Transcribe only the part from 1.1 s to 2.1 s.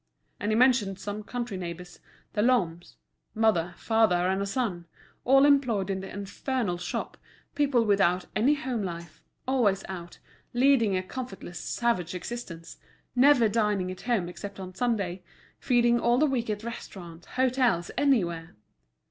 country neighbours,